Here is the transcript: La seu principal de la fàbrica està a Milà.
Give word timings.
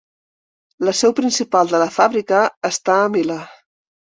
La 0.87 0.93
seu 1.01 1.13
principal 1.19 1.69
de 1.73 1.81
la 1.83 1.89
fàbrica 1.99 2.41
està 2.73 2.99
a 3.05 3.13
Milà. 3.19 3.41